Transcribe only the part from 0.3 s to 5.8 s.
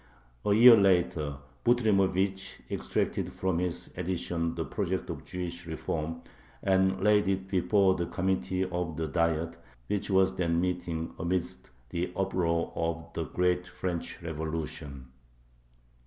A year later Butrymovich extracted from his edition the project of Jewish